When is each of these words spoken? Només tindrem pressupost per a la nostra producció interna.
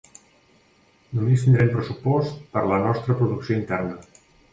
Només 1.17 1.43
tindrem 1.47 1.69
pressupost 1.73 2.39
per 2.55 2.63
a 2.63 2.71
la 2.71 2.79
nostra 2.87 3.17
producció 3.21 3.59
interna. 3.59 4.01